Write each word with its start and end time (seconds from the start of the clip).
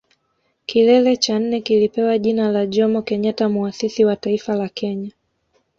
Kilele 0.65 1.17
cha 1.17 1.39
nne 1.39 1.61
kilipewa 1.61 2.17
jina 2.17 2.51
la 2.51 2.65
Jomo 2.65 3.01
Kenyatta 3.01 3.49
Muasisi 3.49 4.05
wa 4.05 4.15
Taifa 4.15 4.55
la 4.55 4.69
Kenya 4.69 5.11